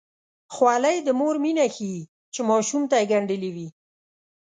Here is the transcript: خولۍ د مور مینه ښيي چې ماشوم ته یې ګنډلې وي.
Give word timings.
خولۍ 0.53 0.97
د 1.03 1.09
مور 1.19 1.35
مینه 1.43 1.65
ښيي 1.75 1.99
چې 2.33 2.39
ماشوم 2.49 2.83
ته 2.89 2.95
یې 2.99 3.09
ګنډلې 3.11 3.49
وي. 3.55 3.67